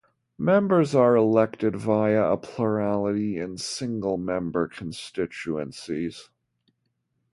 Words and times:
Members 0.39 0.95
are 0.95 1.15
elected 1.15 1.75
via 1.75 2.23
a 2.23 2.35
plurality 2.35 3.37
in 3.37 3.59
single-member 3.59 4.67
constituencies. 4.67 6.31